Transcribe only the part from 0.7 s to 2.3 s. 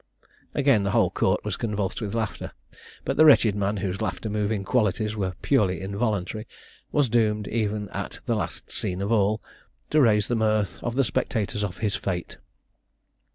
the whole court was convulsed with